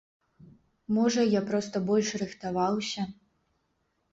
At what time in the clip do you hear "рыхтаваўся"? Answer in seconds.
2.23-3.01